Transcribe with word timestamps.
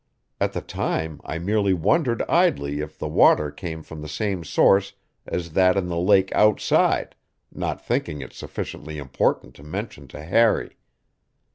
At 0.39 0.53
the 0.53 0.61
time 0.61 1.21
I 1.23 1.37
merely 1.37 1.75
wondered 1.75 2.23
idly 2.23 2.79
if 2.79 2.97
the 2.97 3.07
water 3.07 3.51
came 3.51 3.83
from 3.83 4.01
the 4.01 4.07
same 4.09 4.43
source 4.43 4.93
as 5.27 5.51
that 5.51 5.77
in 5.77 5.89
the 5.89 5.99
lake 5.99 6.31
outside, 6.33 7.13
not 7.51 7.85
thinking 7.85 8.19
it 8.19 8.33
sufficiently 8.33 8.97
important 8.97 9.53
to 9.57 9.63
mention 9.63 10.07
to 10.07 10.23
Harry. 10.23 10.75